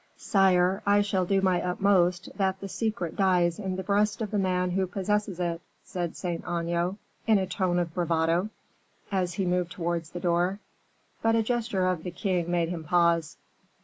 [0.17, 4.39] "Sire, I shall do my utmost that the secret dies in the breast of the
[4.39, 8.49] man who possesses it!" said Saint Aignan, in a tone of bravado,
[9.11, 10.59] as he moved towards the door;
[11.21, 13.37] but a gesture of the king made him pause.